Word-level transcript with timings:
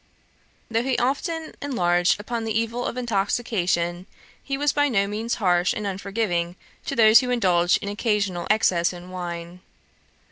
Though 0.67 0.81
he 0.81 0.97
often 0.97 1.53
enlarged 1.61 2.19
upon 2.19 2.43
the 2.43 2.59
evil 2.59 2.87
of 2.87 2.97
intoxication, 2.97 4.07
he 4.41 4.57
was 4.57 4.73
by 4.73 4.89
no 4.89 5.05
means 5.05 5.35
harsh 5.35 5.73
and 5.73 5.85
unforgiving 5.85 6.55
to 6.87 6.95
those 6.95 7.19
who 7.19 7.29
indulged 7.29 7.77
in 7.83 7.87
occasional 7.87 8.47
excess 8.49 8.93
in 8.93 9.11
wine. 9.11 9.61